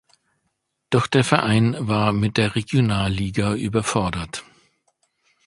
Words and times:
Doch 0.89 1.05
der 1.05 1.23
Verein 1.23 1.75
war 1.77 2.11
mit 2.11 2.37
der 2.37 2.55
Regionalliga 2.55 3.53
überfordert. 3.53 4.43